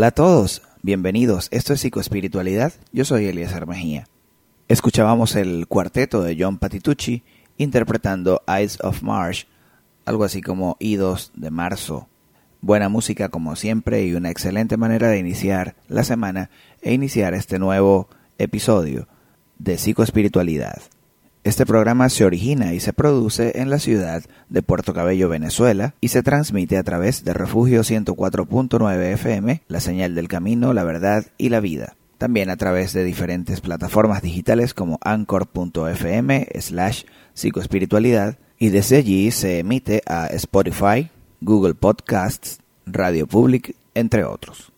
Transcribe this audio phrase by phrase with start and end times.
[0.00, 1.48] Hola a todos, bienvenidos.
[1.50, 2.72] Esto es Psicoespiritualidad.
[2.90, 4.08] Yo soy Eliezer Mejía.
[4.66, 7.22] Escuchábamos el cuarteto de John Patitucci
[7.58, 9.46] interpretando Eyes of March,
[10.06, 12.08] algo así como Idos de Marzo.
[12.62, 16.48] Buena música como siempre y una excelente manera de iniciar la semana
[16.80, 19.06] e iniciar este nuevo episodio
[19.58, 20.80] de Psicoespiritualidad.
[21.42, 26.08] Este programa se origina y se produce en la ciudad de Puerto Cabello, Venezuela, y
[26.08, 31.48] se transmite a través de Refugio 104.9 FM, la señal del camino, la verdad y
[31.48, 31.96] la vida.
[32.18, 39.60] También a través de diferentes plataformas digitales como anchor.fm slash psicoespiritualidad, y desde allí se
[39.60, 41.08] emite a Spotify,
[41.40, 44.72] Google Podcasts, Radio Public, entre otros.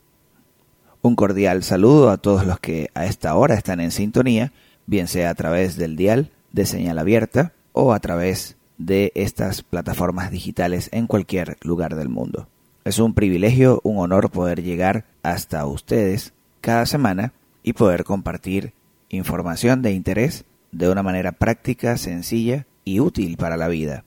[1.00, 4.52] Un cordial saludo a todos los que a esta hora están en sintonía,
[4.86, 10.30] bien sea a través del dial de señal abierta o a través de estas plataformas
[10.30, 12.48] digitales en cualquier lugar del mundo.
[12.84, 17.32] Es un privilegio, un honor poder llegar hasta ustedes cada semana
[17.62, 18.72] y poder compartir
[19.08, 24.04] información de interés de una manera práctica, sencilla y útil para la vida.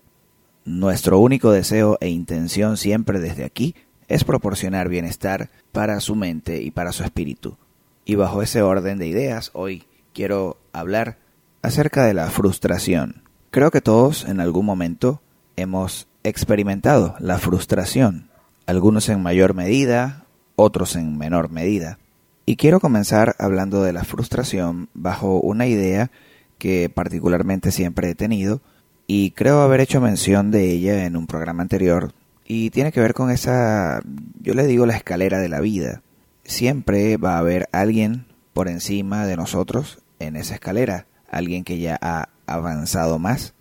[0.65, 3.75] Nuestro único deseo e intención siempre desde aquí
[4.07, 7.57] es proporcionar bienestar para su mente y para su espíritu.
[8.03, 9.83] Y bajo ese orden de ideas, hoy
[10.13, 11.17] quiero hablar
[11.65, 13.23] acerca de la frustración.
[13.49, 15.21] Creo que todos en algún momento
[15.55, 18.29] hemos experimentado la frustración,
[18.67, 21.97] algunos en mayor medida, otros en menor medida.
[22.45, 26.11] Y quiero comenzar hablando de la frustración bajo una idea
[26.59, 28.61] que particularmente siempre he tenido
[29.07, 32.13] y creo haber hecho mención de ella en un programa anterior
[32.45, 34.01] y tiene que ver con esa,
[34.39, 36.03] yo le digo la escalera de la vida.
[36.43, 41.97] Siempre va a haber alguien por encima de nosotros en esa escalera alguien que ya
[42.01, 43.53] ha avanzado más,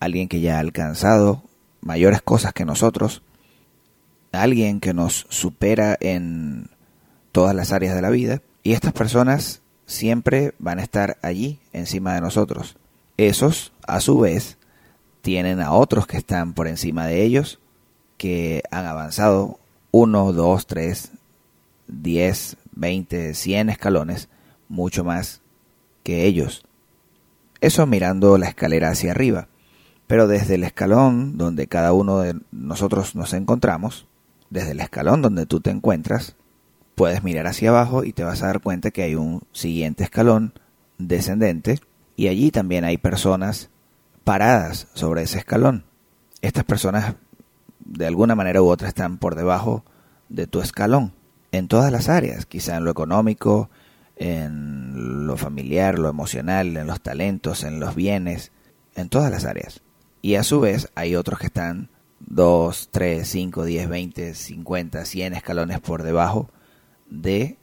[0.00, 1.42] alguien que ya ha alcanzado
[1.80, 3.22] mayores cosas que nosotros,
[4.32, 6.70] alguien que nos supera en
[7.32, 12.14] todas las áreas de la vida, y estas personas siempre van a estar allí encima
[12.14, 12.76] de nosotros.
[13.16, 14.58] Esos, a su vez,
[15.20, 17.58] tienen a otros que están por encima de ellos,
[18.16, 19.58] que han avanzado
[19.90, 21.10] uno, dos, tres,
[21.86, 24.28] diez, veinte, cien escalones,
[24.68, 25.40] mucho más
[26.02, 26.64] que ellos.
[27.62, 29.46] Eso mirando la escalera hacia arriba.
[30.08, 34.08] Pero desde el escalón donde cada uno de nosotros nos encontramos,
[34.50, 36.34] desde el escalón donde tú te encuentras,
[36.96, 40.54] puedes mirar hacia abajo y te vas a dar cuenta que hay un siguiente escalón
[40.98, 41.78] descendente
[42.16, 43.70] y allí también hay personas
[44.24, 45.84] paradas sobre ese escalón.
[46.40, 47.14] Estas personas
[47.78, 49.84] de alguna manera u otra están por debajo
[50.28, 51.12] de tu escalón
[51.52, 53.70] en todas las áreas, quizá en lo económico,
[54.22, 58.52] en lo familiar, lo emocional, en los talentos, en los bienes,
[58.94, 59.82] en todas las áreas.
[60.20, 65.34] Y a su vez hay otros que están 2, 3, 5, 10, 20, 50, 100
[65.34, 66.50] escalones por debajo
[67.10, 67.56] de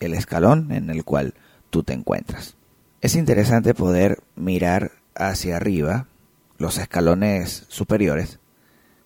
[0.00, 1.34] el escalón en el cual
[1.70, 2.56] tú te encuentras.
[3.00, 6.08] Es interesante poder mirar hacia arriba
[6.58, 8.40] los escalones superiores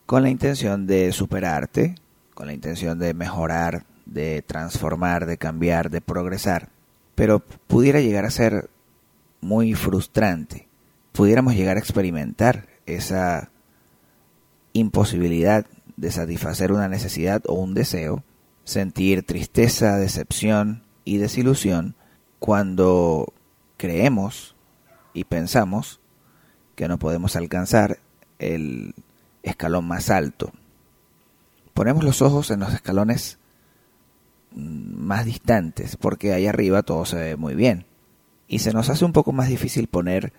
[0.06, 1.94] con la intención de superarte,
[2.32, 6.68] con la intención de mejorar de transformar, de cambiar, de progresar,
[7.14, 8.68] pero pudiera llegar a ser
[9.40, 10.68] muy frustrante.
[11.12, 13.50] Pudiéramos llegar a experimentar esa
[14.72, 15.64] imposibilidad
[15.96, 18.24] de satisfacer una necesidad o un deseo,
[18.64, 21.94] sentir tristeza, decepción y desilusión
[22.38, 23.32] cuando
[23.76, 24.56] creemos
[25.14, 26.00] y pensamos
[26.74, 27.98] que no podemos alcanzar
[28.38, 28.94] el
[29.42, 30.52] escalón más alto.
[31.74, 33.39] Ponemos los ojos en los escalones
[34.54, 37.86] más distantes porque ahí arriba todo se ve muy bien
[38.48, 40.32] y se nos hace un poco más difícil poner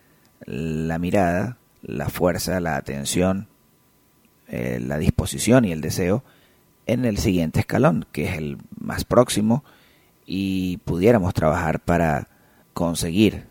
[0.46, 3.48] la mirada, la fuerza, la atención,
[4.50, 6.24] eh, la disposición y el deseo
[6.88, 9.64] en el siguiente escalón, que es el más próximo,
[10.26, 12.28] y pudiéramos trabajar para
[12.74, 13.46] conseguir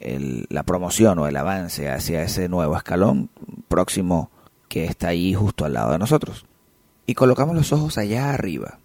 [0.00, 3.28] la promoción o el avance hacia ese nuevo escalón
[3.68, 4.30] próximo
[4.68, 6.46] que está ahí justo al lado de nosotros.
[7.06, 8.79] Y colocamos los ojos allá arriba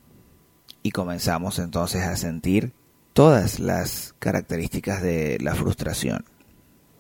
[0.86, 2.72] y comenzamos entonces a sentir
[3.14, 6.26] todas las características de la frustración.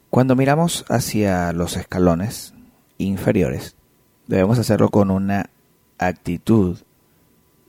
[0.09, 2.55] Cuando miramos hacia los escalones
[2.97, 3.75] inferiores,
[4.25, 5.51] debemos hacerlo con una
[5.99, 6.79] actitud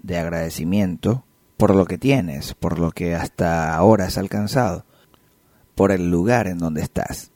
[0.03, 1.23] de agradecimiento
[1.59, 4.87] por lo que tienes, por lo que hasta ahora has alcanzado,
[5.75, 7.31] por el lugar en donde estás.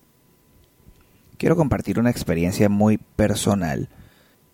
[1.37, 3.90] Quiero compartir una experiencia muy personal,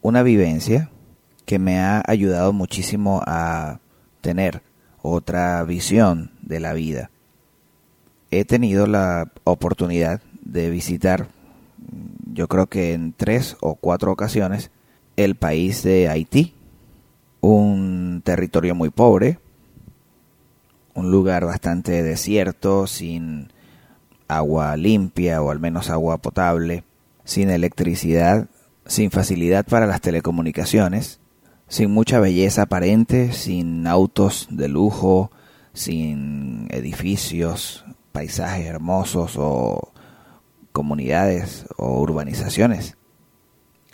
[0.02, 0.90] una vivencia
[1.44, 3.78] que me ha ayudado muchísimo a
[4.26, 4.60] tener
[5.02, 7.10] otra visión de la vida.
[8.32, 11.28] He tenido la oportunidad de visitar,
[12.32, 14.72] yo creo que en tres o cuatro ocasiones,
[15.14, 16.54] el país de Haití,
[17.40, 19.38] un territorio muy pobre,
[20.94, 23.52] un lugar bastante desierto, sin
[24.26, 26.82] agua limpia o al menos agua potable,
[27.22, 28.48] sin electricidad,
[28.86, 31.20] sin facilidad para las telecomunicaciones,
[31.68, 35.30] sin mucha belleza aparente, sin autos de lujo,
[35.72, 39.92] sin edificios, paisajes hermosos o
[40.72, 42.96] comunidades o urbanizaciones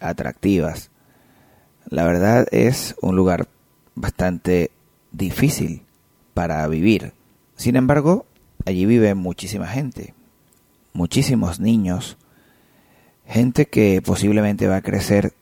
[0.00, 0.90] atractivas.
[1.88, 3.48] La verdad es un lugar
[3.94, 4.70] bastante
[5.10, 5.82] difícil
[6.34, 7.12] para vivir.
[7.56, 8.26] Sin embargo,
[8.64, 10.14] allí vive muchísima gente,
[10.92, 12.16] muchísimos niños,
[13.26, 15.34] gente que posiblemente va a crecer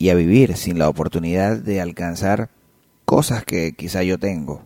[0.00, 2.48] y a vivir sin la oportunidad de alcanzar
[3.04, 4.64] cosas que quizá yo tengo,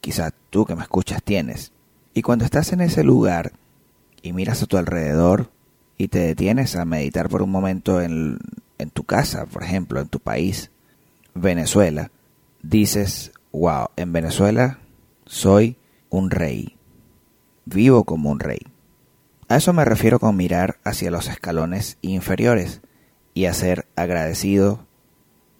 [0.00, 1.72] quizá tú que me escuchas tienes.
[2.14, 3.50] Y cuando estás en ese lugar
[4.22, 5.50] y miras a tu alrededor
[5.98, 8.38] y te detienes a meditar por un momento en,
[8.78, 10.70] en tu casa, por ejemplo, en tu país,
[11.34, 12.12] Venezuela,
[12.62, 14.78] dices, wow, en Venezuela
[15.26, 15.78] soy
[16.10, 16.76] un rey,
[17.64, 18.60] vivo como un rey.
[19.48, 22.82] A eso me refiero con mirar hacia los escalones inferiores
[23.34, 24.86] y a ser agradecido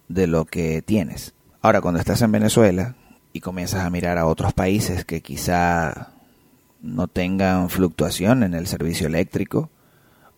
[0.07, 1.33] de lo que tienes.
[1.61, 2.95] Ahora, cuando estás en Venezuela
[3.33, 6.13] y comienzas a mirar a otros países que quizá
[6.81, 9.69] no tengan fluctuación en el servicio eléctrico,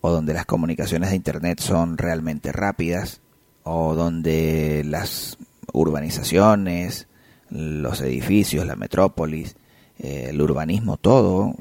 [0.01, 3.21] o donde las comunicaciones de Internet son realmente rápidas,
[3.63, 5.37] o donde las
[5.71, 7.07] urbanizaciones,
[7.49, 9.55] los edificios, la metrópolis,
[9.99, 11.55] eh, el urbanismo, todo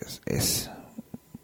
[0.00, 0.70] es, es,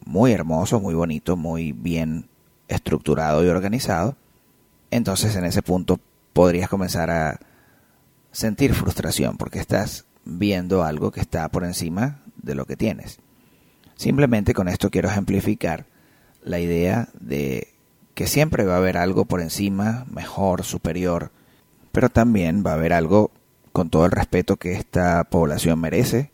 [0.04, 2.28] muy hermoso, muy bonito, muy bien
[2.74, 4.16] estructurado y organizado,
[4.90, 5.98] entonces en ese punto
[6.32, 7.40] podrías comenzar a
[8.30, 13.18] sentir frustración porque estás viendo algo que está por encima de lo que tienes.
[13.96, 15.86] Simplemente con esto quiero ejemplificar
[16.42, 17.68] la idea de
[18.14, 21.30] que siempre va a haber algo por encima, mejor, superior,
[21.92, 23.30] pero también va a haber algo
[23.72, 26.30] con todo el respeto que esta población merece.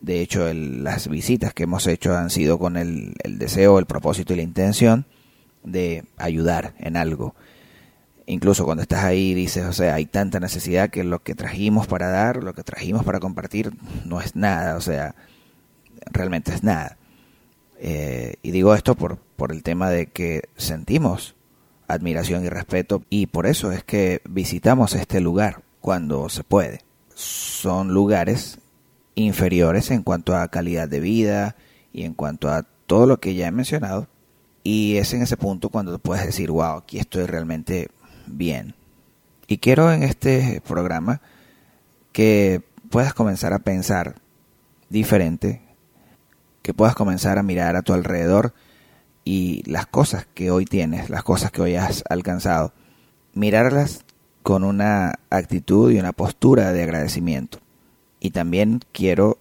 [0.00, 4.34] De hecho, las visitas que hemos hecho han sido con el, el deseo, el propósito
[4.34, 5.06] y la intención
[5.66, 7.34] de ayudar en algo.
[8.24, 12.08] Incluso cuando estás ahí dices, o sea, hay tanta necesidad que lo que trajimos para
[12.08, 13.72] dar, lo que trajimos para compartir,
[14.04, 15.14] no es nada, o sea,
[16.10, 16.96] realmente es nada.
[17.78, 21.36] Eh, y digo esto por, por el tema de que sentimos
[21.88, 26.80] admiración y respeto y por eso es que visitamos este lugar cuando se puede.
[27.14, 28.58] Son lugares
[29.14, 31.56] inferiores en cuanto a calidad de vida
[31.92, 34.08] y en cuanto a todo lo que ya he mencionado,
[34.66, 37.88] y es en ese punto cuando puedes decir, wow, aquí estoy realmente
[38.26, 38.74] bien.
[39.46, 41.20] Y quiero en este programa
[42.10, 44.16] que puedas comenzar a pensar
[44.88, 45.62] diferente,
[46.62, 48.54] que puedas comenzar a mirar a tu alrededor
[49.24, 52.72] y las cosas que hoy tienes, las cosas que hoy has alcanzado,
[53.34, 54.04] mirarlas
[54.42, 57.60] con una actitud y una postura de agradecimiento.
[58.18, 59.38] Y también quiero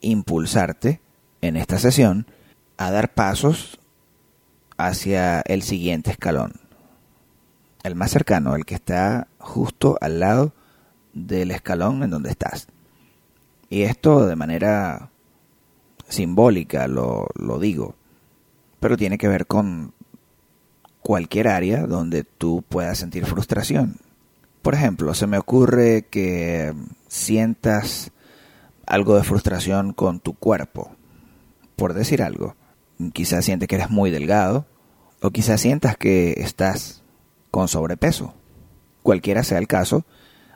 [0.00, 1.00] impulsarte
[1.40, 2.28] en esta sesión
[2.76, 3.79] a dar pasos
[4.86, 6.52] hacia el siguiente escalón.
[7.82, 10.52] El más cercano, el que está justo al lado
[11.12, 12.68] del escalón en donde estás.
[13.68, 15.10] Y esto de manera
[16.08, 17.94] simbólica lo, lo digo,
[18.80, 19.92] pero tiene que ver con
[21.00, 23.96] cualquier área donde tú puedas sentir frustración.
[24.62, 26.74] Por ejemplo, se me ocurre que
[27.08, 28.12] sientas
[28.86, 30.90] algo de frustración con tu cuerpo,
[31.76, 32.56] por decir algo.
[33.12, 34.66] Quizás sientes que eres muy delgado
[35.22, 37.02] o quizás sientas que estás
[37.50, 38.34] con sobrepeso.
[39.02, 40.04] Cualquiera sea el caso,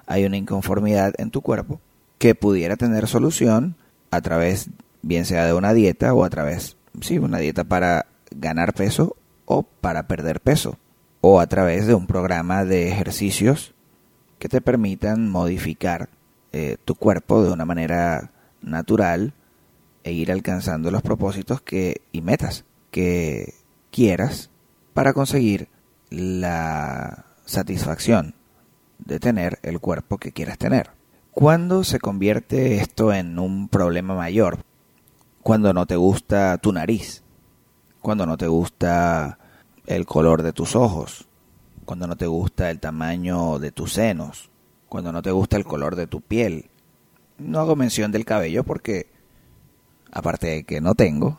[0.06, 1.80] hay una inconformidad en tu cuerpo
[2.18, 3.76] que pudiera tener solución
[4.10, 4.70] a través,
[5.02, 9.16] bien sea de una dieta o a través, sí, una dieta para ganar peso
[9.46, 10.78] o para perder peso,
[11.20, 13.74] o a través de un programa de ejercicios
[14.38, 16.08] que te permitan modificar
[16.52, 18.30] eh, tu cuerpo de una manera
[18.62, 19.34] natural
[20.04, 23.54] e ir alcanzando los propósitos que y metas que
[23.90, 24.50] quieras
[24.92, 25.68] para conseguir
[26.10, 28.34] la satisfacción
[28.98, 30.90] de tener el cuerpo que quieras tener.
[31.32, 34.58] ¿Cuándo se convierte esto en un problema mayor?
[35.42, 37.24] Cuando no te gusta tu nariz,
[38.00, 39.38] cuando no te gusta
[39.86, 41.26] el color de tus ojos,
[41.84, 44.50] cuando no te gusta el tamaño de tus senos,
[44.88, 46.70] cuando no te gusta el color de tu piel.
[47.38, 49.08] No hago mención del cabello porque,
[50.14, 51.38] aparte de que no tengo,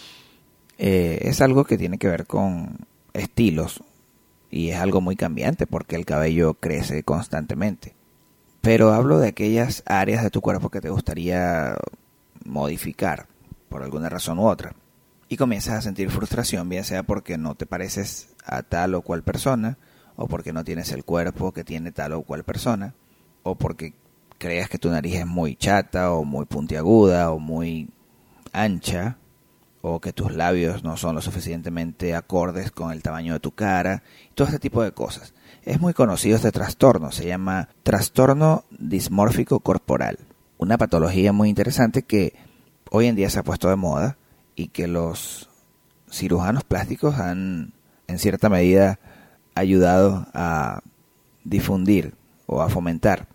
[0.78, 3.82] eh, es algo que tiene que ver con estilos
[4.50, 7.94] y es algo muy cambiante porque el cabello crece constantemente.
[8.60, 11.76] Pero hablo de aquellas áreas de tu cuerpo que te gustaría
[12.44, 13.26] modificar
[13.68, 14.74] por alguna razón u otra
[15.28, 19.22] y comienzas a sentir frustración, bien sea porque no te pareces a tal o cual
[19.22, 19.78] persona,
[20.14, 22.94] o porque no tienes el cuerpo que tiene tal o cual persona,
[23.42, 23.94] o porque
[24.38, 27.88] creas que tu nariz es muy chata, o muy puntiaguda, o muy
[28.52, 29.16] ancha,
[29.82, 34.02] o que tus labios no son lo suficientemente acordes con el tamaño de tu cara,
[34.34, 35.34] todo este tipo de cosas.
[35.62, 40.18] Es muy conocido este trastorno, se llama trastorno dismórfico corporal,
[40.58, 42.34] una patología muy interesante que
[42.90, 44.16] hoy en día se ha puesto de moda
[44.54, 45.50] y que los
[46.10, 47.72] cirujanos plásticos han
[48.06, 48.98] en cierta medida
[49.54, 50.82] ayudado a
[51.44, 52.14] difundir
[52.46, 53.28] o a fomentar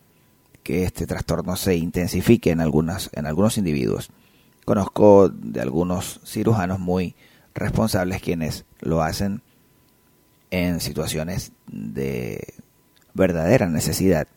[0.63, 4.11] que este trastorno se intensifique en algunas en algunos individuos.
[4.65, 7.15] Conozco de algunos cirujanos muy
[7.53, 9.41] responsables quienes lo hacen
[10.51, 12.53] en situaciones de
[13.13, 14.27] verdadera necesidad,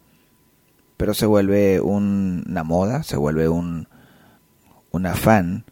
[0.96, 3.88] pero se vuelve una moda, se vuelve un,
[4.90, 5.64] un afán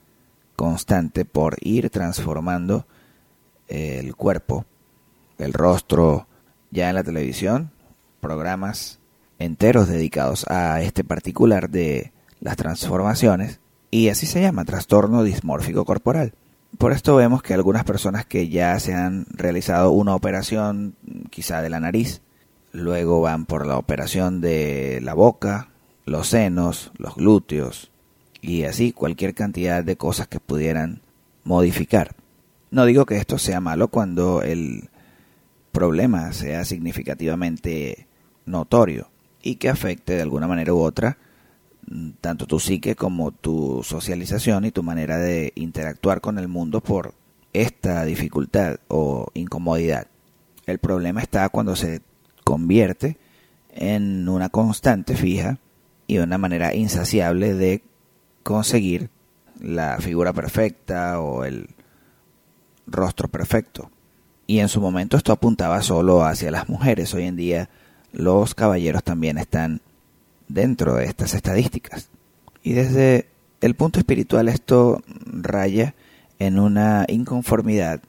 [0.56, 2.86] constante por ir transformando
[3.68, 4.66] el cuerpo,
[5.38, 6.26] el rostro,
[6.70, 7.70] ya en la televisión,
[8.20, 8.98] programas
[9.44, 16.34] enteros dedicados a este particular de las transformaciones y así se llama trastorno dismórfico corporal.
[16.78, 20.94] Por esto vemos que algunas personas que ya se han realizado una operación
[21.30, 22.22] quizá de la nariz,
[22.72, 25.68] luego van por la operación de la boca,
[26.06, 27.90] los senos, los glúteos,
[28.40, 31.02] y así cualquier cantidad de cosas que pudieran
[31.44, 32.16] modificar.
[32.70, 34.88] No digo que esto sea malo cuando el
[35.70, 38.06] problema sea significativamente
[38.46, 39.11] notorio
[39.42, 41.18] y que afecte de alguna manera u otra
[42.20, 47.14] tanto tu psique como tu socialización y tu manera de interactuar con el mundo por
[47.52, 50.06] esta dificultad o incomodidad.
[50.66, 52.00] El problema está cuando se
[52.44, 53.18] convierte
[53.70, 55.58] en una constante fija
[56.06, 57.82] y una manera insaciable de
[58.42, 59.10] conseguir
[59.60, 61.68] la figura perfecta o el
[62.86, 63.90] rostro perfecto.
[64.46, 67.14] Y en su momento esto apuntaba solo hacia las mujeres.
[67.14, 67.70] Hoy en día
[68.12, 69.80] los caballeros también están
[70.48, 72.10] dentro de estas estadísticas.
[72.62, 73.28] Y desde
[73.60, 75.94] el punto espiritual esto raya
[76.38, 78.00] en una inconformidad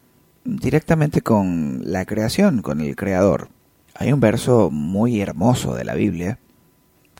[0.44, 3.50] directamente con la creación, con el creador.
[3.96, 6.39] Hay un verso muy hermoso de la Biblia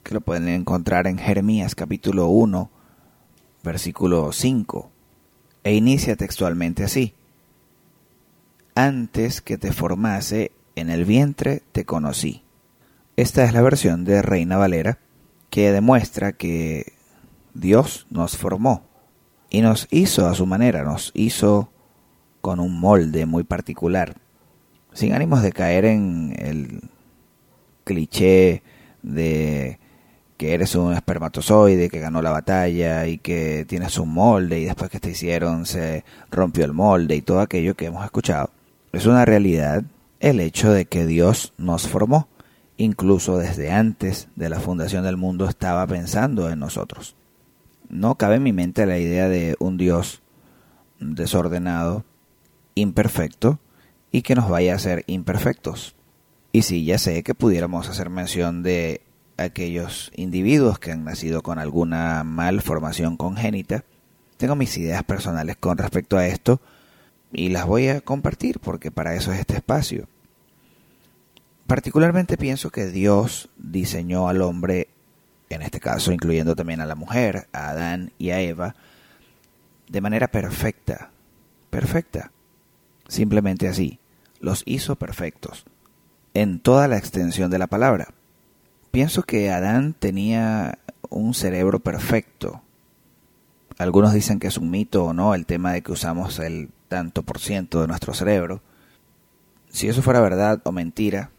[0.04, 2.69] que lo pueden encontrar en Jeremías capítulo 1
[3.63, 4.91] versículo 5,
[5.63, 7.13] e inicia textualmente así.
[8.76, 12.42] Antes que te formase en el vientre te conocí.
[13.15, 14.97] Esta es la versión de Reina Valera
[15.52, 16.93] que demuestra que
[17.54, 18.88] Dios nos formó
[19.52, 21.69] y nos hizo a su manera, nos hizo
[22.41, 24.15] con un molde muy particular,
[24.93, 26.89] sin ánimos de caer en el
[27.84, 28.63] cliché
[29.04, 29.78] de
[30.38, 34.89] que eres un espermatozoide que ganó la batalla y que tienes un molde y después
[34.89, 38.49] que te hicieron se rompió el molde y todo aquello que hemos escuchado.
[38.91, 39.84] Es una realidad
[40.19, 42.28] el hecho de que Dios nos formó.
[42.77, 47.15] Incluso desde antes de la fundación del mundo estaba pensando en nosotros.
[47.89, 50.21] No cabe en mi mente la idea de un Dios
[50.99, 52.03] desordenado,
[52.75, 53.59] imperfecto
[54.12, 55.95] y que nos vaya a ser imperfectos.
[56.51, 59.01] Y sí, ya sé que pudiéramos hacer mención de
[59.38, 63.83] aquellos individuos que han nacido con alguna malformación congénita.
[64.38, 66.62] Tengo mis ideas personales con respecto a esto,
[67.31, 70.07] y las voy a compartir porque para eso es este espacio.
[71.67, 74.89] Particularmente pienso que Dios diseñó al hombre,
[75.49, 78.76] en este caso incluyendo también a la mujer, a Adán y a Eva,
[79.88, 81.12] de manera perfecta,
[81.69, 82.32] perfecta,
[83.08, 83.99] simplemente así,
[84.39, 85.65] los hizo perfectos,
[86.34, 88.13] en toda la extensión de la palabra.
[88.91, 92.62] Pienso que Adán tenía un cerebro perfecto.
[93.78, 97.23] Algunos dicen que es un mito o no el tema de que usamos el tanto
[97.23, 98.62] por ciento de nuestro cerebro.
[99.69, 101.32] Si eso fuera verdad o mentira,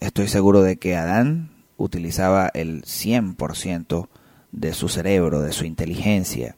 [0.00, 4.08] estoy seguro de que Adán utilizaba el 100%
[4.52, 6.56] de su cerebro, de su inteligencia.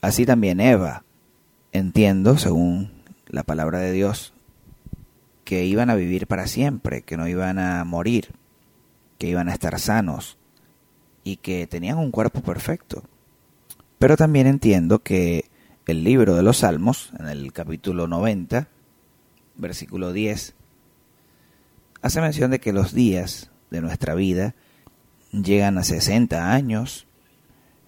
[0.00, 1.04] Así también Eva.
[1.72, 2.90] Entiendo, según
[3.28, 4.32] la palabra de Dios,
[5.44, 8.30] que iban a vivir para siempre, que no iban a morir,
[9.18, 10.38] que iban a estar sanos
[11.22, 13.04] y que tenían un cuerpo perfecto.
[13.98, 15.50] Pero también entiendo que
[15.90, 18.68] el libro de los Salmos, en el capítulo 90,
[19.56, 20.54] versículo 10,
[22.02, 24.54] hace mención de que los días de nuestra vida
[25.32, 27.06] llegan a 60 años,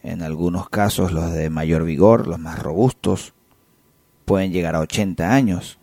[0.03, 3.35] en algunos casos los de mayor vigor, los más robustos,
[4.25, 5.79] pueden llegar a 80 años.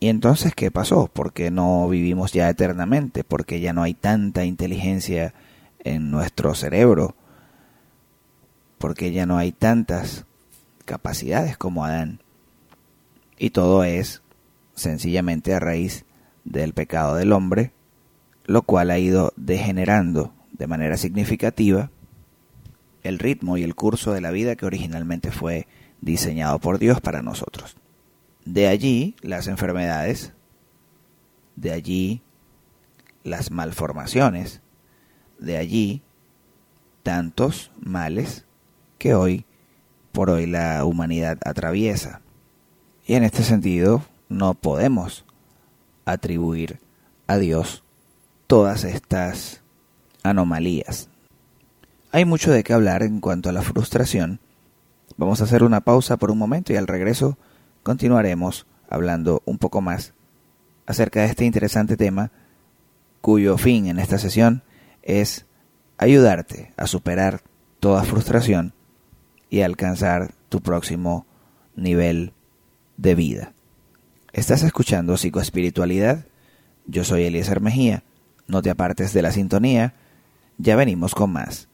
[0.00, 1.08] ¿Y entonces qué pasó?
[1.08, 3.24] ¿Por qué no vivimos ya eternamente?
[3.24, 5.34] Porque ya no hay tanta inteligencia
[5.80, 7.16] en nuestro cerebro?
[8.78, 10.24] Porque ya no hay tantas
[10.84, 12.20] capacidades como Adán.
[13.38, 14.22] Y todo es
[14.74, 16.04] sencillamente a raíz
[16.48, 17.72] del pecado del hombre,
[18.44, 21.90] lo cual ha ido degenerando de manera significativa
[23.02, 25.66] el ritmo y el curso de la vida que originalmente fue
[26.00, 27.76] diseñado por Dios para nosotros.
[28.44, 30.32] De allí las enfermedades,
[31.56, 32.22] de allí
[33.24, 34.62] las malformaciones,
[35.38, 36.02] de allí
[37.02, 38.46] tantos males
[38.98, 39.44] que hoy
[40.12, 42.22] por hoy la humanidad atraviesa.
[43.06, 45.24] Y en este sentido no podemos
[46.12, 46.80] atribuir
[47.26, 47.84] a Dios
[48.46, 49.62] todas estas
[50.22, 51.08] anomalías.
[52.10, 54.40] Hay mucho de qué hablar en cuanto a la frustración.
[55.16, 57.36] Vamos a hacer una pausa por un momento y al regreso
[57.82, 60.14] continuaremos hablando un poco más
[60.86, 62.30] acerca de este interesante tema
[63.20, 64.62] cuyo fin en esta sesión
[65.02, 65.44] es
[65.98, 67.42] ayudarte a superar
[67.80, 68.72] toda frustración
[69.50, 71.26] y alcanzar tu próximo
[71.76, 72.32] nivel
[72.96, 73.52] de vida.
[74.38, 76.26] Estás escuchando Psicoespiritualidad.
[76.86, 78.04] Yo soy Eliezer Mejía.
[78.46, 79.94] No te apartes de la sintonía.
[80.58, 81.68] Ya venimos con más.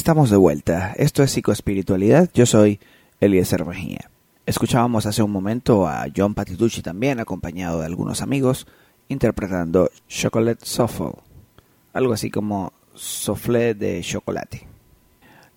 [0.00, 0.94] Estamos de vuelta.
[0.96, 2.30] Esto es Psicoespiritualidad.
[2.32, 2.80] Yo soy
[3.20, 4.10] Eliezer Mejía.
[4.46, 8.66] Escuchábamos hace un momento a John Patitucci también, acompañado de algunos amigos,
[9.08, 11.12] interpretando Chocolate Shuffle,
[11.92, 14.66] algo así como soufflé de chocolate.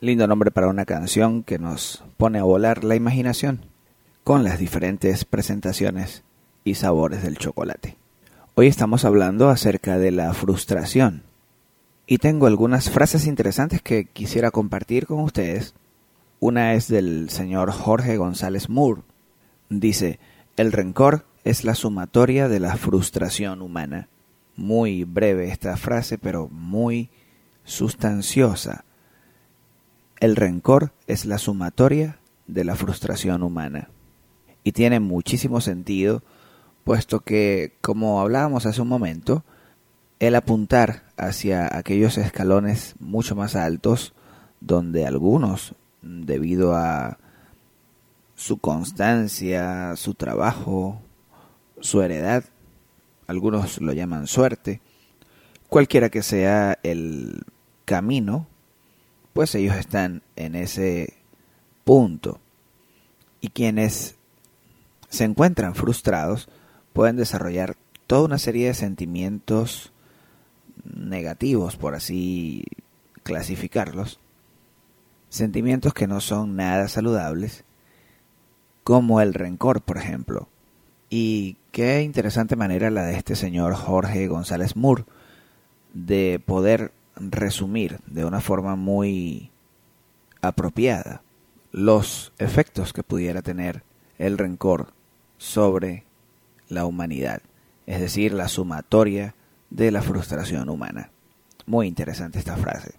[0.01, 3.61] Lindo nombre para una canción que nos pone a volar la imaginación
[4.25, 6.25] con las diferentes presentaciones
[6.65, 7.95] y sabores del chocolate.
[8.55, 11.23] Hoy estamos hablando acerca de la frustración
[12.13, 15.73] y tengo algunas frases interesantes que quisiera compartir con ustedes.
[16.39, 19.01] Una es del señor Jorge González Moore.
[19.71, 20.19] Dice,
[20.55, 24.09] el rencor es la sumatoria de la frustración humana.
[24.55, 27.09] Muy breve esta frase, pero muy
[27.63, 28.85] sustanciosa.
[30.19, 33.89] El rencor es la sumatoria de la frustración humana.
[34.63, 36.21] Y tiene muchísimo sentido,
[36.83, 39.43] puesto que, como hablábamos hace un momento,
[40.19, 44.13] el apuntar hacia aquellos escalones mucho más altos
[44.59, 47.17] donde algunos, debido a
[48.35, 51.01] su constancia, su trabajo,
[51.79, 52.43] su heredad,
[53.27, 54.81] algunos lo llaman suerte,
[55.69, 57.45] cualquiera que sea el
[57.85, 58.47] camino,
[59.33, 61.13] pues ellos están en ese
[61.83, 62.39] punto.
[63.41, 64.15] Y quienes
[65.09, 66.49] se encuentran frustrados
[66.93, 67.75] pueden desarrollar
[68.07, 69.92] toda una serie de sentimientos
[70.83, 72.63] negativos, por así
[73.23, 74.19] clasificarlos,
[75.29, 77.63] sentimientos que no son nada saludables,
[78.83, 80.47] como el rencor, por ejemplo.
[81.09, 85.05] Y qué interesante manera la de este señor Jorge González Moore
[85.93, 89.51] de poder resumir de una forma muy
[90.41, 91.21] apropiada
[91.71, 93.83] los efectos que pudiera tener
[94.17, 94.93] el rencor
[95.37, 96.03] sobre
[96.69, 97.41] la humanidad,
[97.85, 99.35] es decir, la sumatoria
[99.73, 101.09] de la frustración humana.
[101.65, 102.93] Muy interesante esta frase.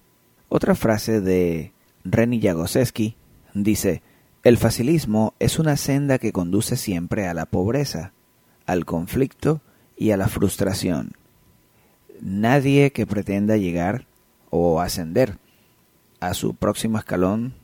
[0.49, 1.73] Otra frase de
[2.05, 3.17] Reni Jagoseski
[3.55, 4.03] dice,
[4.43, 8.13] el facilismo es una senda que conduce siempre a la pobreza,
[8.67, 9.63] al conflicto
[9.97, 11.13] y a la frustración.
[12.21, 14.07] Nadie que pretenda llegar
[14.51, 15.39] o ascender
[16.21, 17.55] a su próximo escalón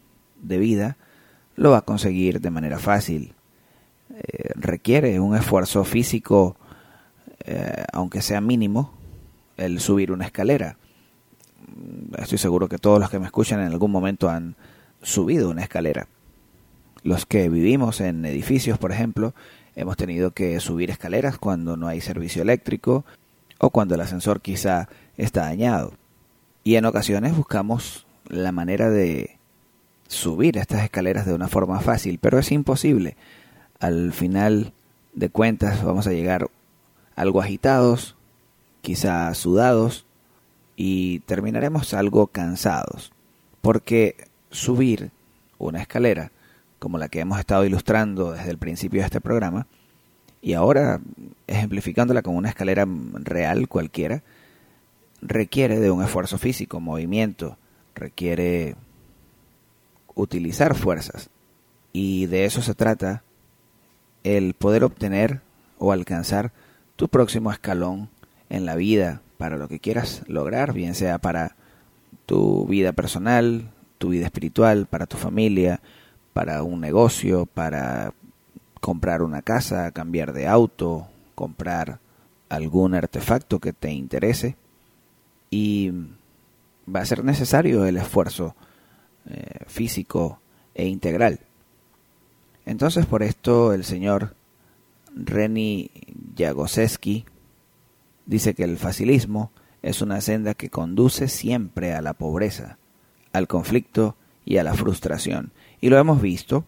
[0.40, 0.96] de vida
[1.56, 3.34] lo va a conseguir de manera fácil.
[4.10, 6.56] Eh, requiere un esfuerzo físico,
[7.44, 8.99] eh, aunque sea mínimo,
[9.60, 10.76] el subir una escalera.
[12.18, 14.56] Estoy seguro que todos los que me escuchan en algún momento han
[15.02, 16.08] subido una escalera.
[17.02, 19.34] Los que vivimos en edificios, por ejemplo,
[19.76, 23.04] hemos tenido que subir escaleras cuando no hay servicio eléctrico
[23.58, 25.92] o cuando el ascensor quizá está dañado.
[26.64, 29.38] Y en ocasiones buscamos la manera de
[30.08, 33.16] subir estas escaleras de una forma fácil, pero es imposible.
[33.78, 34.72] Al final
[35.14, 36.48] de cuentas vamos a llegar
[37.16, 38.16] algo agitados,
[38.82, 40.06] quizá sudados
[40.76, 43.12] y terminaremos algo cansados,
[43.60, 44.16] porque
[44.50, 45.10] subir
[45.58, 46.32] una escalera,
[46.78, 49.66] como la que hemos estado ilustrando desde el principio de este programa,
[50.42, 51.00] y ahora
[51.46, 54.22] ejemplificándola como una escalera real cualquiera,
[55.20, 57.58] requiere de un esfuerzo físico, movimiento,
[57.94, 58.76] requiere
[60.14, 61.28] utilizar fuerzas.
[61.92, 63.22] Y de eso se trata
[64.22, 65.42] el poder obtener
[65.78, 66.52] o alcanzar
[66.96, 68.08] tu próximo escalón
[68.50, 71.56] en la vida, para lo que quieras lograr, bien sea para
[72.26, 75.80] tu vida personal, tu vida espiritual, para tu familia,
[76.32, 78.12] para un negocio, para
[78.80, 82.00] comprar una casa, cambiar de auto, comprar
[82.48, 84.56] algún artefacto que te interese
[85.50, 85.92] y
[86.92, 88.54] va a ser necesario el esfuerzo
[89.28, 90.40] eh, físico
[90.74, 91.40] e integral.
[92.66, 94.34] Entonces por esto el señor
[95.14, 95.90] Reni
[96.36, 97.24] Jagoseski
[98.30, 99.50] dice que el facilismo
[99.82, 102.78] es una senda que conduce siempre a la pobreza,
[103.32, 104.14] al conflicto
[104.44, 105.50] y a la frustración.
[105.80, 106.64] Y lo hemos visto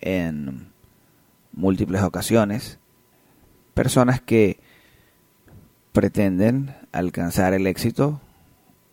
[0.00, 0.66] en
[1.52, 2.80] múltiples ocasiones.
[3.72, 4.58] Personas que
[5.92, 8.20] pretenden alcanzar el éxito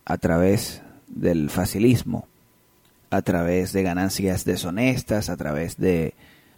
[0.06, 2.28] a través del facilismo,
[3.10, 6.14] a través de ganancias deshonestas, a través de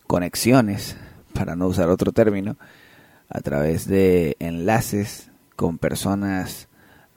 [0.05, 0.97] conexiones,
[1.33, 2.57] para no usar otro término,
[3.33, 6.69] a través de enlaces con personas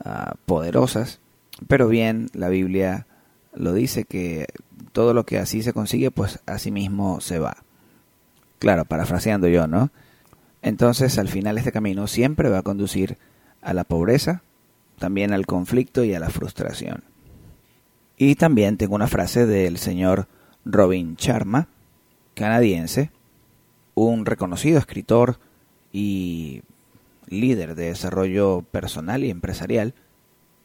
[0.03, 1.21] ah, poderosas,
[1.69, 3.07] pero bien la Biblia
[3.55, 4.47] lo dice que
[4.93, 7.59] todo lo que así se consigue, pues así mismo se va.
[8.59, 9.91] Claro, parafraseando yo, ¿no?
[10.63, 13.19] Entonces, al final este camino siempre va a conducir
[13.61, 14.43] a la pobreza,
[14.99, 17.05] también al conflicto y a la frustración.
[18.17, 20.29] Y también tengo una frase del señor
[20.65, 21.69] Robin Sharma,
[22.35, 23.11] canadiense,
[23.95, 25.39] un reconocido escritor
[25.97, 26.61] y
[27.27, 29.95] líder de desarrollo personal y empresarial,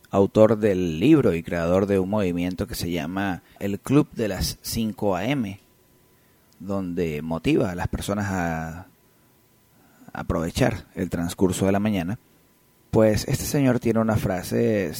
[0.09, 4.57] autor del libro y creador de un movimiento que se llama el Club de las
[4.61, 5.57] 5 AM,
[6.59, 8.88] donde motiva a las personas a
[10.11, 12.19] aprovechar el transcurso de la mañana,
[12.91, 14.91] pues este señor tiene una frase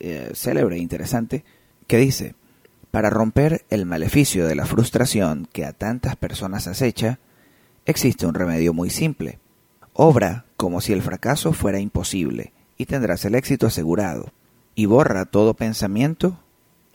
[0.00, 1.44] eh, célebre e interesante
[1.86, 2.34] que dice,
[2.90, 7.18] para romper el maleficio de la frustración que a tantas personas acecha,
[7.84, 9.43] existe un remedio muy simple.
[9.96, 14.32] Obra como si el fracaso fuera imposible y tendrás el éxito asegurado,
[14.74, 16.36] y borra todo pensamiento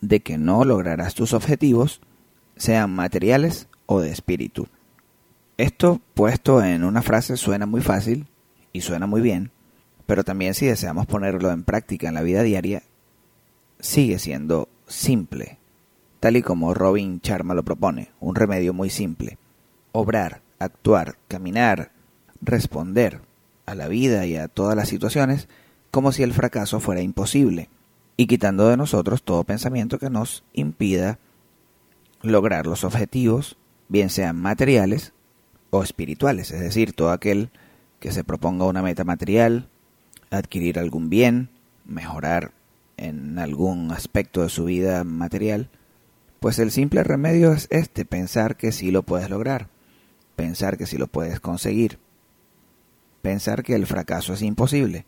[0.01, 2.01] de que no lograrás tus objetivos,
[2.57, 4.67] sean materiales o de espíritu.
[5.57, 8.27] Esto puesto en una frase suena muy fácil
[8.73, 9.51] y suena muy bien,
[10.05, 12.83] pero también si deseamos ponerlo en práctica en la vida diaria,
[13.79, 15.57] sigue siendo simple,
[16.19, 19.37] tal y como Robin Charma lo propone, un remedio muy simple.
[19.93, 21.91] Obrar, actuar, caminar,
[22.41, 23.21] responder
[23.65, 25.47] a la vida y a todas las situaciones
[25.91, 27.69] como si el fracaso fuera imposible,
[28.17, 31.19] y quitando de nosotros todo pensamiento que nos impida
[32.21, 35.13] lograr los objetivos, bien sean materiales
[35.69, 37.49] o espirituales, es decir, todo aquel
[37.99, 39.67] que se proponga una meta material,
[40.31, 41.49] adquirir algún bien,
[41.85, 42.51] mejorar
[42.97, 45.69] en algún aspecto de su vida material,
[46.39, 49.67] pues el simple remedio es este, pensar que sí lo puedes lograr,
[50.35, 51.99] pensar que sí lo puedes conseguir,
[53.21, 55.05] pensar que el fracaso es imposible.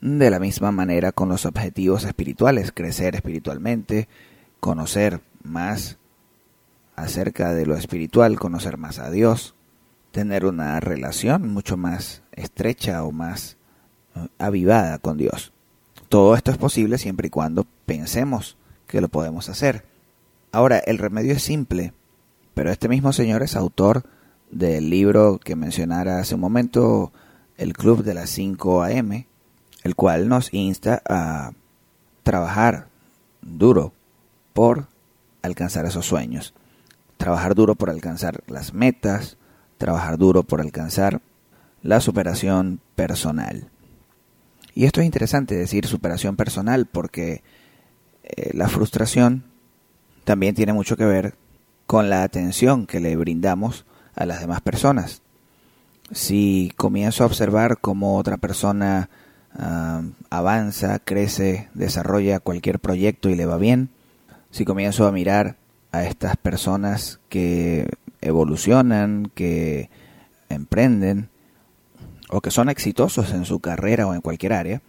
[0.00, 4.08] De la misma manera con los objetivos espirituales, crecer espiritualmente,
[4.58, 5.98] conocer más
[6.96, 9.54] acerca de lo espiritual, conocer más a Dios,
[10.10, 13.56] tener una relación mucho más estrecha o más
[14.14, 15.52] eh, avivada con Dios.
[16.08, 18.56] Todo esto es posible siempre y cuando pensemos
[18.86, 19.84] que lo podemos hacer.
[20.52, 21.92] Ahora, el remedio es simple,
[22.54, 24.04] pero este mismo señor es autor
[24.50, 27.12] del libro que mencionara hace un momento,
[27.60, 29.26] El Club de las 5 AM,
[29.82, 31.52] el cual nos insta a
[32.22, 32.88] trabajar
[33.42, 33.92] duro
[34.54, 34.86] por
[35.42, 36.54] alcanzar esos sueños,
[37.18, 39.36] trabajar duro por alcanzar las metas,
[39.76, 41.20] trabajar duro por alcanzar
[41.82, 43.68] la superación personal.
[44.74, 47.42] Y esto es interesante decir superación personal porque
[48.22, 49.44] eh, la frustración
[50.24, 51.34] también tiene mucho que ver
[51.86, 53.84] con la atención que le brindamos
[54.14, 55.20] a las demás personas.
[56.12, 59.10] Si comienzo a observar cómo otra persona
[59.54, 63.90] ah, avanza, crece, desarrolla cualquier proyecto y le va bien,
[64.50, 65.56] si comienzo a mirar
[65.92, 67.88] a estas personas que
[68.20, 69.90] evolucionan, que
[70.48, 71.28] emprenden,
[72.30, 74.82] o que son exitosos en su carrera o en cualquier área,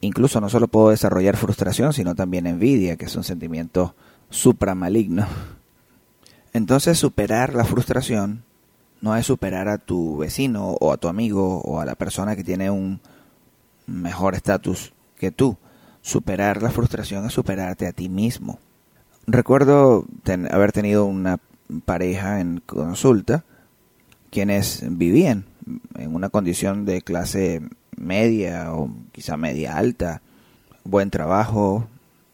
[0.00, 3.94] incluso no solo puedo desarrollar frustración, sino también envidia, que es un sentimiento
[4.30, 5.26] supramaligno.
[6.52, 8.45] Entonces superar la frustración
[9.00, 12.44] no es superar a tu vecino o a tu amigo o a la persona que
[12.44, 13.00] tiene un
[13.86, 15.56] mejor estatus que tú.
[16.02, 18.58] Superar la frustración es superarte a ti mismo.
[19.26, 20.06] Recuerdo
[20.50, 21.38] haber tenido una
[21.84, 23.44] pareja en consulta
[24.30, 25.46] quienes vivían
[25.96, 27.62] en una condición de clase
[27.96, 30.22] media o quizá media alta,
[30.84, 31.88] buen trabajo,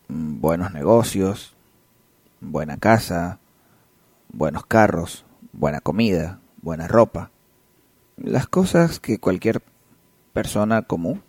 [0.08, 1.54] buenos negocios,
[2.40, 3.38] buena casa,
[4.32, 7.30] buenos carros, buena comida, buena ropa,
[8.16, 9.62] las cosas que cualquier
[10.32, 11.22] persona común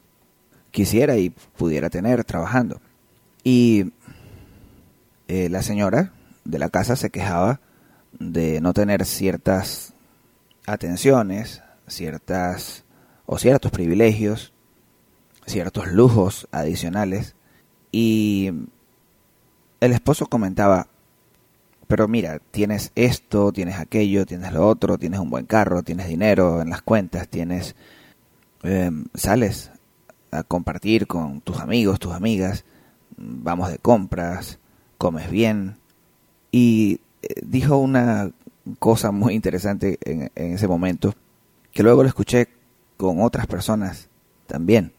[0.72, 2.80] quisiera y pudiera tener trabajando.
[3.44, 3.92] Y
[5.28, 6.14] eh, la señora
[6.46, 7.60] de la casa se quejaba
[8.20, 9.94] de no tener ciertas
[10.66, 12.84] atenciones, ciertas
[13.26, 14.54] o ciertos privilegios,
[15.46, 17.36] ciertos lujos adicionales
[17.92, 18.52] y
[19.80, 20.88] el esposo comentaba,
[21.88, 26.62] pero mira, tienes esto, tienes aquello, tienes lo otro, tienes un buen carro, tienes dinero
[26.62, 27.76] en las cuentas, tienes,
[28.64, 29.72] em, sales
[30.32, 32.66] a compartir con tus amigos, tus amigas,
[33.18, 34.60] vamos de compras,
[34.98, 35.78] comes bien.
[36.52, 38.32] Y eh, dijo una
[38.80, 41.14] cosa muy interesante en, ese momento,
[41.72, 42.48] que luego lo escuché
[42.98, 44.10] con otras personas
[44.48, 44.94] también.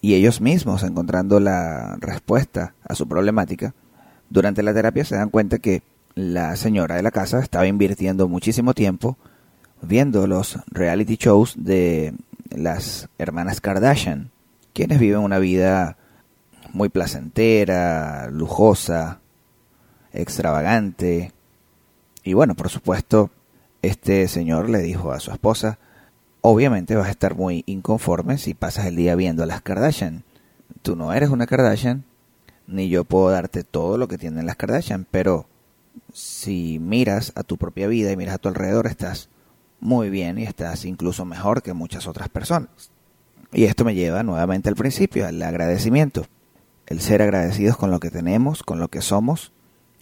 [0.00, 3.74] Y ellos mismos, encontrando la respuesta a su problemática,
[4.28, 5.82] durante la terapia se dan cuenta que
[6.14, 9.16] la señora de la casa estaba invirtiendo muchísimo tiempo
[9.82, 12.14] viendo los reality shows de
[12.50, 14.30] las hermanas Kardashian,
[14.72, 15.96] quienes viven una vida
[16.72, 19.20] muy placentera, lujosa,
[20.12, 21.32] extravagante,
[22.24, 23.30] y bueno, por supuesto,
[23.82, 25.78] este señor le dijo a su esposa,
[26.40, 30.24] obviamente vas a estar muy inconforme si pasas el día viendo a las Kardashian.
[30.80, 32.04] Tú no eres una Kardashian,
[32.66, 35.46] ni yo puedo darte todo lo que tienen las Kardashian, pero
[36.12, 39.28] si miras a tu propia vida y miras a tu alrededor, estás
[39.80, 42.90] muy bien y estás incluso mejor que muchas otras personas.
[43.52, 46.26] Y esto me lleva nuevamente al principio, al agradecimiento.
[46.86, 49.52] El ser agradecidos con lo que tenemos, con lo que somos,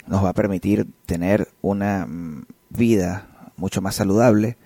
[0.06, 4.56] nos va a permitir tener una mm, vida mucho más saludable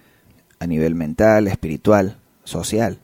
[0.59, 3.01] a nivel mental, espiritual, social.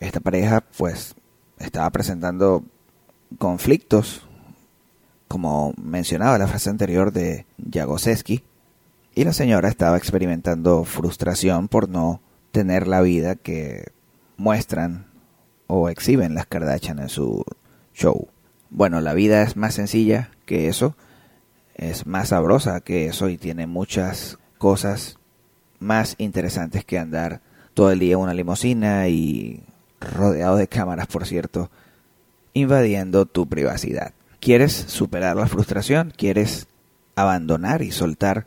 [0.00, 1.14] Esta pareja pues
[1.58, 2.64] estaba presentando
[3.38, 4.26] conflictos,
[5.28, 8.44] como mencionaba la frase anterior de Jagoseski,
[9.14, 12.20] y la señora estaba experimentando frustración por no
[12.52, 13.92] tener la vida que
[14.36, 15.06] muestran
[15.66, 17.44] o exhiben las Kardashian en su
[17.94, 18.28] show.
[18.70, 20.96] Bueno, la vida es más sencilla que eso,
[21.74, 25.18] es más sabrosa que eso y tiene muchas cosas
[25.78, 27.40] más interesantes que andar
[27.74, 29.62] todo el día en una limusina y
[30.00, 31.70] rodeado de cámaras, por cierto,
[32.54, 34.12] invadiendo tu privacidad.
[34.46, 36.12] ¿Quieres superar la frustración?
[36.16, 36.68] ¿Quieres
[37.16, 38.46] abandonar y soltar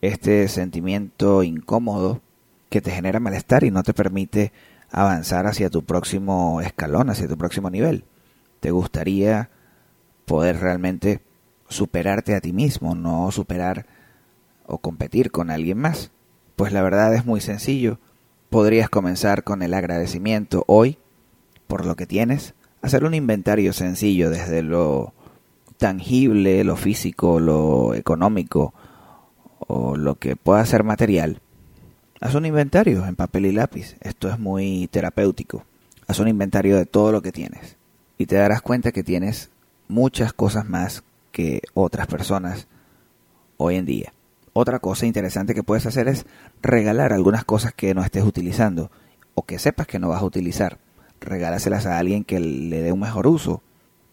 [0.00, 2.20] este sentimiento incómodo
[2.70, 4.52] que te genera malestar y no te permite
[4.92, 8.04] avanzar hacia tu próximo escalón, hacia tu próximo nivel?
[8.60, 9.50] ¿Te gustaría
[10.26, 11.22] poder realmente
[11.68, 13.86] superarte a ti mismo, no superar
[14.64, 16.12] o competir con alguien más?
[16.54, 17.98] Pues la verdad es muy sencillo.
[18.48, 20.98] Podrías comenzar con el agradecimiento hoy
[21.66, 25.14] por lo que tienes, hacer un inventario sencillo desde lo
[25.82, 28.72] tangible, lo físico, lo económico
[29.58, 31.40] o lo que pueda ser material.
[32.20, 33.96] Haz un inventario en papel y lápiz.
[34.00, 35.64] Esto es muy terapéutico.
[36.06, 37.78] Haz un inventario de todo lo que tienes
[38.16, 39.50] y te darás cuenta que tienes
[39.88, 41.02] muchas cosas más
[41.32, 42.68] que otras personas
[43.56, 44.12] hoy en día.
[44.52, 46.26] Otra cosa interesante que puedes hacer es
[46.62, 48.92] regalar algunas cosas que no estés utilizando
[49.34, 50.78] o que sepas que no vas a utilizar.
[51.20, 53.62] Regálaselas a alguien que le dé un mejor uso.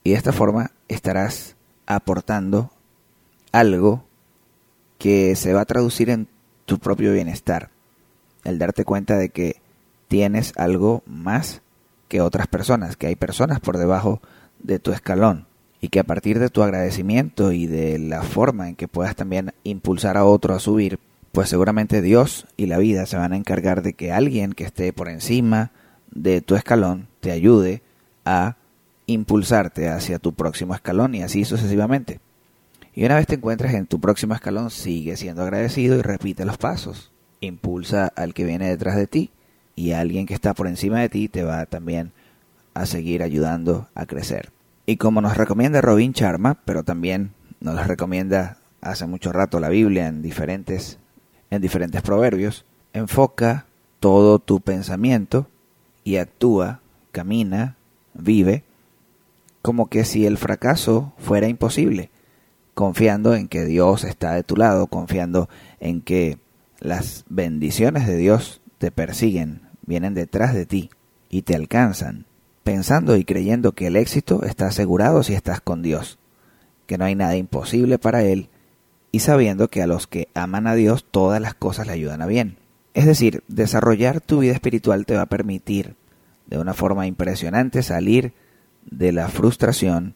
[0.03, 1.57] Y de esta forma estarás
[1.90, 2.72] aportando
[3.52, 4.06] algo
[5.00, 6.28] que se va a traducir en
[6.66, 7.72] tu propio bienestar.
[8.46, 9.58] El darte cuenta de que
[10.08, 11.62] tienes algo más
[12.08, 14.22] que otras personas, que hay personas por debajo
[14.60, 15.48] de tu escalón
[15.82, 19.54] y que a partir de tu agradecimiento y de la forma en que puedas también
[19.64, 21.00] impulsar a otro a subir,
[21.32, 24.94] pues seguramente Dios y la vida se van a encargar de que alguien que esté
[24.94, 25.72] por encima
[26.12, 27.82] de tu escalón te ayude
[28.26, 28.58] a
[29.14, 32.20] impulsarte hacia tu próximo escalón y así sucesivamente.
[32.93, 36.57] Y una vez te encuentres en tu próximo escalón, sigue siendo agradecido y repite los
[36.57, 37.12] pasos.
[37.41, 39.32] Impulsa al que viene detrás de ti
[39.76, 42.12] y alguien que está por encima de ti te va también
[42.74, 44.51] a seguir ayudando a crecer.
[44.86, 50.07] Y como nos recomienda Robin Charma, pero también nos recomienda hace mucho rato la Biblia
[50.07, 50.99] en diferentes,
[51.49, 53.66] en diferentes proverbios, enfoca
[53.99, 55.47] todo tu pensamiento
[56.03, 56.82] y actúa,
[57.12, 57.76] camina,
[58.14, 58.64] vive,
[59.62, 62.10] como que si el fracaso fuera imposible,
[62.74, 65.49] confiando en que Dios está de tu lado, confiando
[65.80, 66.38] en que
[66.80, 70.89] las bendiciones de Dios te persiguen, vienen detrás de ti
[71.30, 72.26] y te alcanzan
[72.64, 76.20] pensando y creyendo que el éxito está asegurado si estás con Dios,
[76.86, 78.49] que no hay nada imposible para Él,
[79.12, 82.28] y sabiendo que a los que aman a Dios todas las cosas le ayudan a
[82.28, 82.57] bien.
[82.93, 85.95] Es decir, desarrollar tu vida espiritual te va a permitir
[86.45, 88.34] de una forma impresionante salir
[88.86, 90.15] de la frustración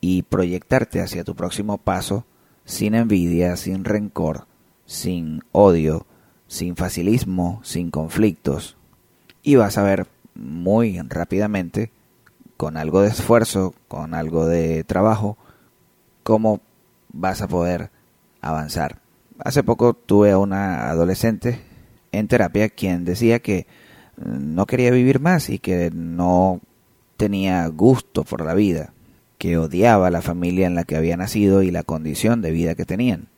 [0.00, 2.24] y proyectarte hacia tu próximo paso
[2.64, 4.46] sin envidia, sin rencor,
[4.84, 6.06] sin odio,
[6.46, 8.76] sin facilismo, sin conflictos.
[9.42, 11.90] Y vas a ver muy rápidamente,
[12.56, 15.38] con algo de esfuerzo, con algo de trabajo,
[16.22, 16.60] cómo
[17.12, 17.90] vas a poder
[18.40, 19.00] avanzar.
[19.38, 21.60] Hace poco tuve a una adolescente
[22.12, 23.66] en terapia quien decía que
[24.16, 26.60] no quería vivir más y que no
[27.18, 28.94] tenía gusto por la vida,
[29.36, 32.86] que odiaba la familia en la que había nacido y la condición de vida que
[32.86, 33.28] tenían,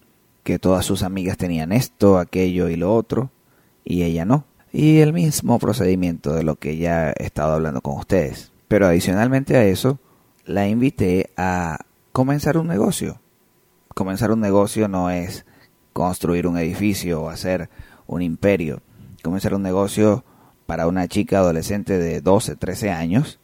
[0.45, 3.33] que todas sus amigas tenían esto, aquello y lo otro,
[3.85, 7.99] y ella no y el mismo procedimiento de lo que ya he estado hablando con
[7.99, 8.53] ustedes.
[8.68, 9.99] Pero adicionalmente a eso,
[10.45, 11.78] la invité a
[12.12, 13.20] comenzar un negocio.
[13.95, 15.45] Comenzar un negocio no es
[15.93, 17.68] construir un edificio o hacer
[18.07, 18.81] un imperio.
[19.22, 20.24] Comenzar un negocio
[20.66, 23.39] para una chica adolescente de 12, 13 años,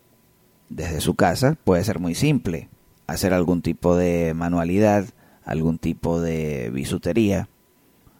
[0.68, 2.68] desde su casa, puede ser muy simple.
[3.06, 5.06] Hacer algún tipo de manualidad,
[5.44, 7.48] algún tipo de bisutería,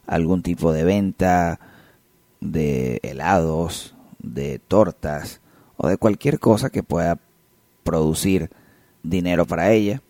[0.05, 1.59] algún tipo de venta,
[2.39, 5.41] de helados, de tortas
[5.75, 7.19] o de cualquier cosa que pueda
[7.83, 8.49] producir
[9.03, 10.01] dinero para ella.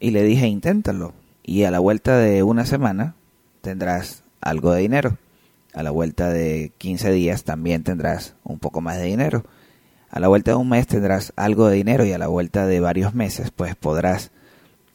[0.00, 1.12] Y le dije, inténtalo.
[1.42, 3.14] Y a la vuelta de una semana
[3.60, 5.18] tendrás algo de dinero.
[5.74, 9.44] A la vuelta de 15 días también tendrás un poco más de dinero.
[10.12, 12.80] A la vuelta de un mes tendrás algo de dinero y a la vuelta de
[12.80, 14.30] varios meses pues podrás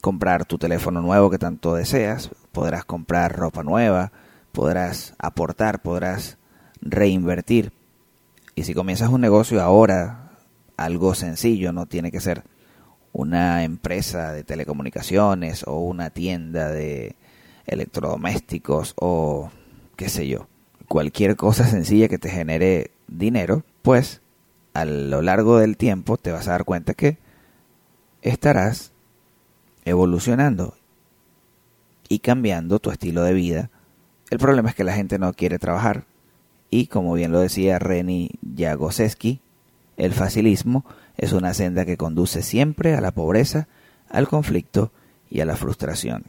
[0.00, 4.12] comprar tu teléfono nuevo que tanto deseas, podrás comprar ropa nueva,
[4.52, 6.38] podrás aportar, podrás
[6.80, 7.72] reinvertir.
[8.54, 10.30] Y si comienzas un negocio ahora,
[10.76, 12.44] algo sencillo, no tiene que ser
[13.12, 17.16] una empresa de telecomunicaciones o una tienda de
[17.66, 19.50] electrodomésticos o
[19.96, 20.46] qué sé yo,
[20.86, 24.20] cualquier cosa sencilla que te genere dinero, pues
[24.78, 27.18] a lo largo del tiempo te vas a dar cuenta que
[28.22, 28.92] estarás
[29.84, 30.74] evolucionando
[32.08, 33.70] y cambiando tu estilo de vida.
[34.30, 36.04] El problema es que la gente no quiere trabajar
[36.70, 39.40] y como bien lo decía Reni Jagoseski,
[39.96, 40.84] el facilismo
[41.16, 43.66] es una senda que conduce siempre a la pobreza,
[44.08, 44.92] al conflicto
[45.28, 46.24] y a la frustración.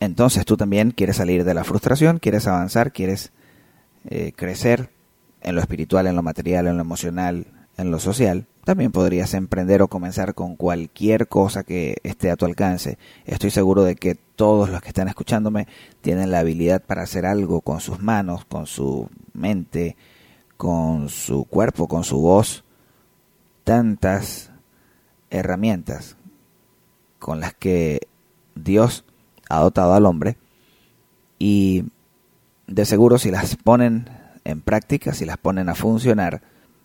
[0.00, 3.32] Entonces tú también quieres salir de la frustración, quieres avanzar, quieres
[4.04, 4.90] eh, crecer
[5.40, 8.46] en lo espiritual, en lo material, en lo emocional, en lo social.
[8.64, 12.98] También podrías emprender o comenzar con cualquier cosa que esté a tu alcance.
[13.24, 15.68] Estoy seguro de que todos los que están escuchándome
[16.00, 19.96] tienen la habilidad para hacer algo con sus manos, con su mente,
[20.56, 22.64] con su cuerpo, con su voz.
[23.64, 24.50] Tantas
[25.30, 26.16] herramientas
[27.18, 28.00] con las que
[28.54, 29.04] Dios
[29.48, 30.36] ha dotado al hombre
[31.38, 31.84] y
[32.66, 34.08] de seguro si las ponen
[34.44, 36.42] en práctica, si las ponen a funcionar,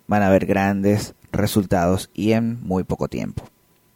[0.07, 3.43] van a ver grandes resultados y en muy poco tiempo.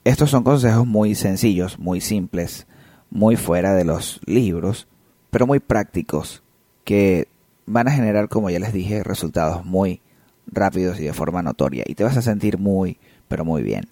[0.03, 2.67] Estos son consejos muy sencillos, muy simples,
[3.09, 4.87] muy fuera de los libros,
[5.31, 6.43] pero muy prácticos,
[6.83, 7.27] que
[7.65, 10.01] van a generar, como ya les dije, resultados muy
[10.47, 13.89] rápidos y de forma notoria, y te vas a sentir muy, pero muy bien.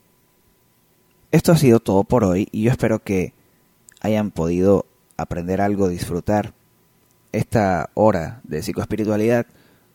[1.31, 3.33] Esto ha sido todo por hoy y yo espero que
[4.01, 4.85] hayan podido
[5.17, 6.53] aprender algo, disfrutar
[7.31, 9.47] esta hora de psicoespiritualidad,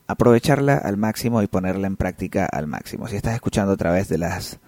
[0.08, 3.06] aprovecharla al máximo y ponerla en práctica al máximo.
[3.06, 4.58] Si estás escuchando a través de las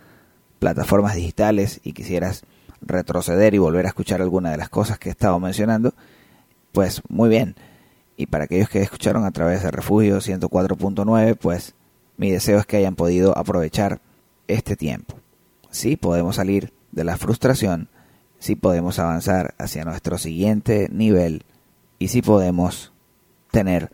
[0.59, 2.45] plataformas digitales y quisieras
[2.83, 5.95] retroceder y volver a escuchar alguna de las cosas que he estado mencionando,
[6.73, 7.57] pues muy bien.
[8.17, 11.75] Y para aquellos que escucharon a través de Refugio 104.9, pues
[12.19, 14.01] mi deseo es que hayan podido aprovechar
[14.47, 15.17] este tiempo.
[15.71, 17.89] Sí podemos salir de la frustración,
[18.39, 21.45] sí podemos avanzar hacia nuestro siguiente nivel
[21.99, 22.93] y si podemos
[23.51, 23.91] tener